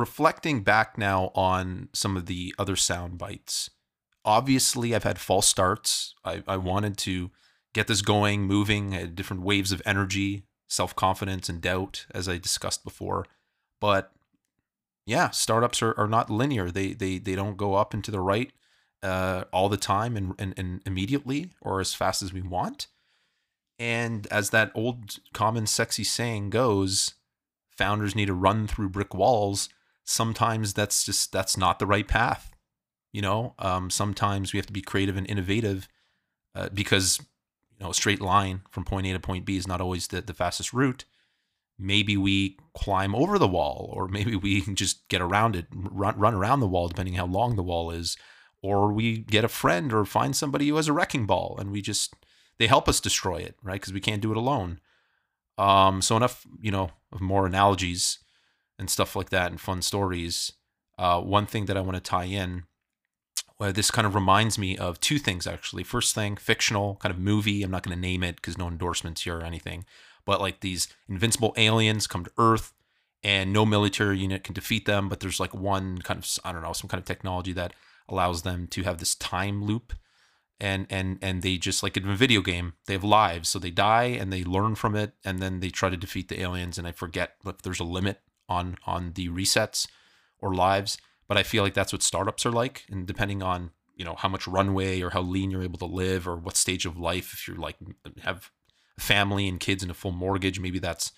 [0.00, 3.70] reflecting back now on some of the other sound bites,
[4.24, 6.14] obviously I've had false starts.
[6.24, 7.30] I, I wanted to
[7.74, 12.38] get this going, moving, at different waves of energy, self confidence, and doubt, as I
[12.38, 13.26] discussed before.
[13.80, 14.12] But
[15.06, 16.70] yeah, startups are, are not linear.
[16.70, 18.52] They they they don't go up and to the right
[19.02, 22.88] uh, all the time and, and and immediately or as fast as we want.
[23.78, 27.14] And as that old common sexy saying goes,
[27.70, 29.70] founders need to run through brick walls.
[30.04, 32.54] Sometimes that's just that's not the right path.
[33.12, 35.88] You know, um, sometimes we have to be creative and innovative
[36.54, 37.18] uh, because
[37.72, 40.20] you know a straight line from point A to point B is not always the,
[40.20, 41.04] the fastest route.
[41.78, 46.18] Maybe we climb over the wall or maybe we can just get around it run,
[46.18, 48.16] run around the wall depending how long the wall is
[48.62, 51.80] or we get a friend or find somebody who has a wrecking ball and we
[51.80, 52.14] just
[52.58, 53.80] they help us destroy it right?
[53.80, 54.80] Because we can't do it alone.
[55.56, 58.18] Um so enough you know of more analogies
[58.80, 60.52] and stuff like that and fun stories
[60.98, 62.64] uh one thing that i want to tie in
[63.58, 67.20] well, this kind of reminds me of two things actually first thing fictional kind of
[67.20, 69.84] movie i'm not going to name it because no endorsements here or anything
[70.24, 72.72] but like these invincible aliens come to Earth
[73.22, 75.08] and no military unit can defeat them.
[75.08, 77.74] But there's like one kind of I don't know some kind of technology that
[78.08, 79.92] allows them to have this time loop,
[80.58, 83.70] and and and they just like in a video game they have lives, so they
[83.70, 86.78] die and they learn from it, and then they try to defeat the aliens.
[86.78, 88.20] And I forget if there's a limit
[88.50, 89.86] on on the resets
[90.40, 90.98] or lives,
[91.28, 94.28] but I feel like that's what startups are like, and depending on you know how
[94.28, 97.48] much runway or how lean you're able to live or what stage of life if
[97.48, 97.76] you're like
[98.22, 98.50] have
[98.98, 101.12] family and kids and a full mortgage, maybe that's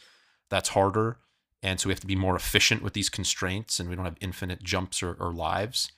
[0.49, 1.19] that's harder.
[1.63, 4.17] And so we have to be more efficient with these constraints, and we don't have
[4.21, 5.93] infinite jumps or, or lives.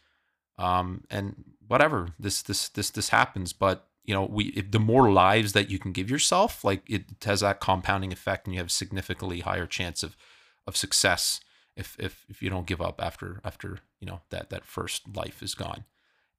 [0.59, 5.11] Um, and whatever this this this this happens, but you know, we if the more
[5.11, 8.71] lives that you can give yourself, like it has that compounding effect, and you have
[8.71, 10.17] significantly higher chance of
[10.67, 11.41] of success
[11.77, 15.43] if if if you don't give up after after you know that that first life
[15.43, 15.85] is gone.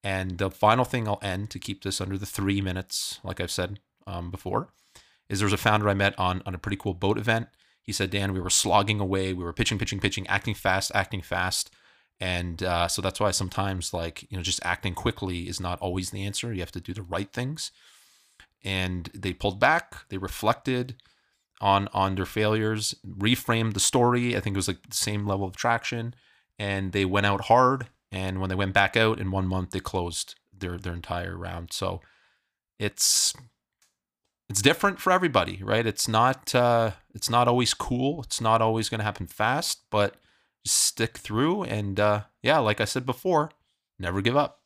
[0.04, 3.50] And the final thing I'll end to keep this under the three minutes, like I've
[3.50, 4.70] said um, before,
[5.30, 7.48] is there was a founder I met on on a pretty cool boat event.
[7.82, 11.22] He said, Dan, we were slogging away, we were pitching, pitching, pitching, acting fast, acting
[11.22, 11.70] fast,
[12.20, 16.12] and uh, so that's why sometimes like you know just acting quickly is not always
[16.12, 16.54] the answer.
[16.54, 17.72] You have to do the right things.
[18.64, 20.10] And they pulled back.
[20.10, 20.96] They reflected
[21.66, 24.38] on on their failures, reframed the story.
[24.38, 26.14] I think it was like the same level of traction,
[26.60, 27.88] and they went out hard.
[28.12, 31.74] And when they went back out in one month, they closed their their entire round.
[31.74, 32.02] So
[32.78, 33.34] it's
[34.48, 35.88] it's different for everybody, right?
[35.88, 38.22] It's not uh, it's not always cool.
[38.22, 40.18] It's not always going to happen fast, but
[40.66, 43.50] stick through and uh, yeah, like I said before,
[43.98, 44.62] never give up.